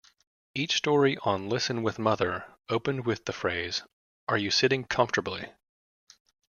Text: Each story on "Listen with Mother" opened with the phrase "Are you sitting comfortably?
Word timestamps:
Each 0.55 0.77
story 0.77 1.15
on 1.25 1.47
"Listen 1.47 1.83
with 1.83 1.99
Mother" 1.99 2.51
opened 2.69 3.05
with 3.05 3.25
the 3.25 3.31
phrase 3.33 3.83
"Are 4.27 4.35
you 4.35 4.49
sitting 4.49 4.83
comfortably? 4.83 5.49